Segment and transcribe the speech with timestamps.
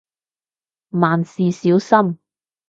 [0.89, 2.17] 萬事小心